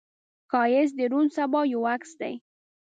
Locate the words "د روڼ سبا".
0.97-1.61